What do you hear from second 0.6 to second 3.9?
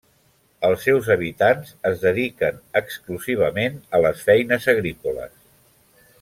Els seus habitants es dediquen exclusivament